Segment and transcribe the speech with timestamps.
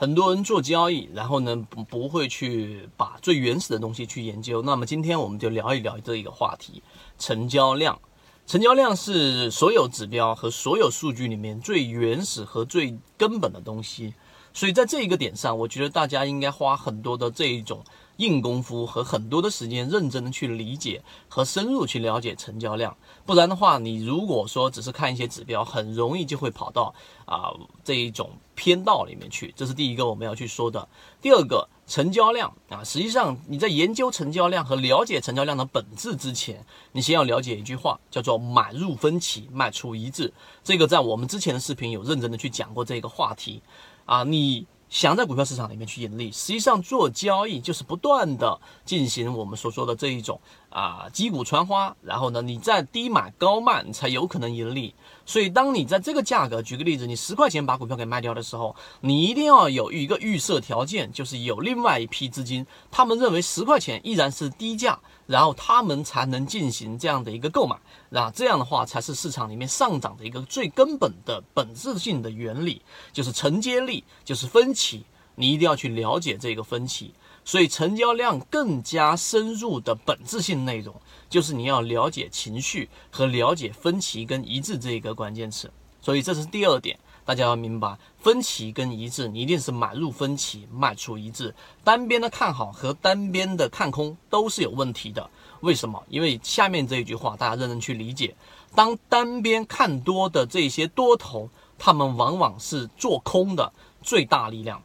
[0.00, 4.62] 很多人做交易，然后呢不不会去把最原始的东西去研究。
[4.62, 6.82] 那么今天我们就聊一聊这一个话题：
[7.18, 8.00] 成交量。
[8.46, 14.14] 成交量是所有指标和所有数据里面最原始和最根本的东西。
[14.54, 17.84] 所以在这一个点上，我觉得大家应该花很多的这一种。
[18.20, 22.94] 硬功夫和很多的时间，认真的去理解和深入去了解成交量，
[23.24, 26.94] 不然的话，你如果说只是看一些指标，很容易就会跑到
[27.24, 27.50] 啊
[27.82, 29.54] 这一种偏道里面去。
[29.56, 30.86] 这是第一个我们要去说的。
[31.22, 36.62] 第二个，成交量啊，实际上你在研究成交量和了解成交量的本质之前，
[36.92, 40.30] 你先要了解一句话，叫做买入分歧，卖出一致。
[40.62, 43.62] 这个在我们之前的视频有认真的去讲过这个话题
[44.04, 44.66] 啊，你。
[44.90, 54.92] 想在股票市场里面去盈利，实际上做交易就是不断的进行我们所说的这一种啊击鼓传花，然后呢，你在低买高卖才有可能盈利。
[55.24, 64.98] 所以，当你在这个价格，举个例子，你十块钱把股票给卖掉的时候，你一定要有一个预设条件，就是有另外一批资金，他们认为十块钱依然是低价，
[65.30, 67.76] 然后他们才能进行这样的一个购买，
[68.08, 75.04] 那这样的话才是市场里面上涨的一个最根本的本质性的原理，就是承接力，就是分歧，
[75.36, 77.14] 你一定要去了解这个分歧。
[77.44, 80.92] 所以，成交量更加深入的本质性内容，
[81.28, 85.70] 就是你要了解情绪和了解分歧跟一致这一个关键词。
[86.02, 86.98] 所以，这是第二点，
[87.30, 91.54] 大家要明白，分歧跟一致，你一定是买入分歧，卖出一致。
[91.84, 95.30] 单边的看好和单边的看空都是有问题的。
[95.60, 96.02] 为什么？
[96.08, 98.34] 因为下面这一句话，大家认真去理解：
[98.74, 103.72] 当单边看多的这些多头，他们往往是做空的
[104.02, 104.82] 最大力量。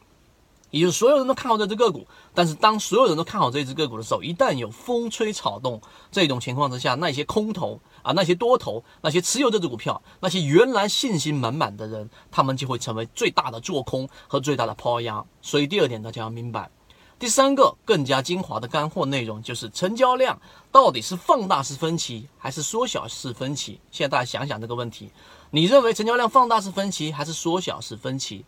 [0.70, 5.80] 也就是所有人都看好这只个股，但是当所有人都看好这只个股的时候，一旦有风吹草动
[6.12, 15.24] 这种情况之下，那些空头啊，那些多头，那些持有这只股票，那些原来信心满满的人，他们就会成为最大的做空和最大的抛压。
[15.42, 16.70] 所以第二点大家要明白，
[17.18, 20.40] 第三个更加精华的干货内容就是成交量
[20.70, 23.80] 到底是放大式分歧还是缩小式分歧？
[23.90, 25.10] 现在大家想想这个问题，
[25.50, 28.44] 你认为成交量放大式分歧还是缩小式分歧？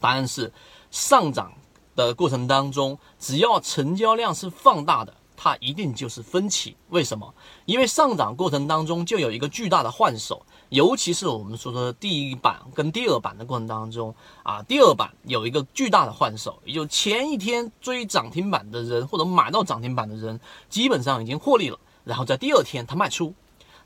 [0.00, 0.50] 答案是。
[0.90, 1.52] 上涨
[1.94, 6.76] 的过程当中，只要成交量是放大的，它一定就是分歧。
[6.88, 7.32] 为什么？
[7.64, 14.12] 因为上涨过程当中就有一个巨大的换手，尤其是我们所说的第一板跟第二板的过程当中
[14.42, 23.32] 啊，第二板有一个巨大的换手，也就前一天追涨停板的人或者买到涨停板的人，基本上已经获利了，然后在第二天他卖出。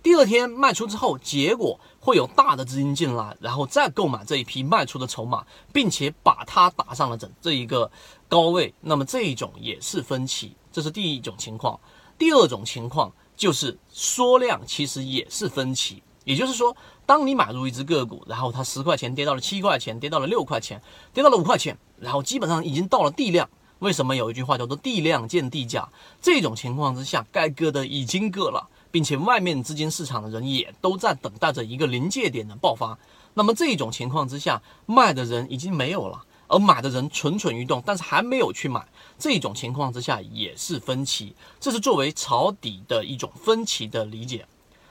[0.02, 7.88] 第二天卖出之后，结果会有大的资金进来，然后再购买这一批卖出的筹码，并且把它打上了整这一个
[8.28, 8.74] 高位。
[8.80, 11.78] 那么这一种也是分歧，这是第一种情况。
[12.18, 16.02] 第二种情况就是缩量，其实也是分歧。
[16.24, 20.80] 也就是说，当你买入一只个股，然后它十块钱跌到了七块钱，跌到了六块钱，
[21.12, 23.48] 跌到了五块钱，然后基本上已经到了地量。
[23.80, 25.88] 为什么有一句话叫做“地量见地价”？
[26.22, 28.68] 这种情况之下，该割的已经割了。
[28.92, 32.96] 并且外面资金市场的人也都在等待着一个临界点的爆发。
[33.32, 36.22] 那么这种情况之下，卖的人已经没有了，
[36.52, 38.86] 而买的人蠢蠢欲动，但是还没有去买。
[39.18, 44.46] 这种情况之下也是分歧，这是作为抄底的一种分歧的理解。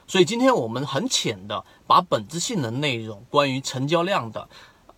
[0.07, 4.49] 所以今天我们很浅的把本质性的内容，关于成交量的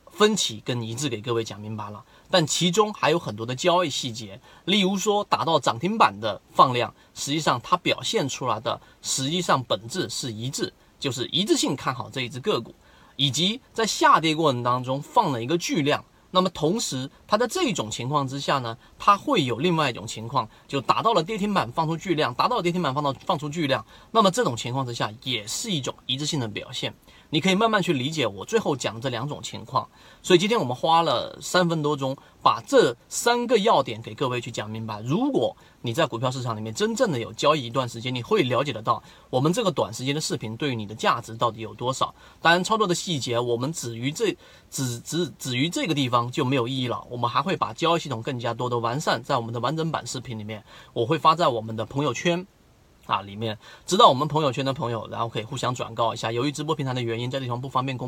[0.09, 2.01] 分歧跟一致给各位讲明白了。
[2.31, 12.73] 但其中还有很多的交易细节，例如说打到涨停板的放量，实际上它表现出来的实际上本质是一致，就是一致性看好这一只个股，
[13.17, 16.05] 以及在下跌过程当中放了一个巨量。
[16.35, 23.85] 那么同时，它在这种情况之下呢，它会有另外一种情况，就达到了跌停板放出巨量，达到了跌停板放到放出巨量。
[24.09, 26.91] 那么这种情况之下，也是一种一致性的表现。
[27.29, 29.87] 你可以慢慢去理解我最后讲的这两种情况，
[30.23, 35.01] 所以今天我们花了三分多钟，把这三个要点给各位去讲明白。
[35.01, 42.13] 如果你在股票市场里面真正的有交易一段时间，你会了解得到我们这个短时间的视频对于你的价值到底有多少。
[42.41, 44.37] 当然，操作的细节我们止于这，
[44.69, 47.03] 止止止于这个地方就没有意义了。
[47.09, 52.45] 我们还会把交易系统更加多的完善在我们的完整版视频里面，我会发在我们的朋友圈。
[53.05, 56.31] 啊，里面知道我们朋友圈的朋友，然后可以互相转告一下。
[56.31, 58.01] 由于直播平台的原因，这地方不方便公。